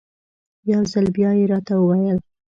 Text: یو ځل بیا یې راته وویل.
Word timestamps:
یو 0.71 0.81
ځل 0.91 1.05
بیا 1.15 1.31
یې 1.39 1.45
راته 1.51 1.73
وویل. 1.77 2.17